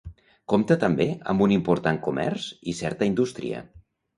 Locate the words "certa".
2.81-3.11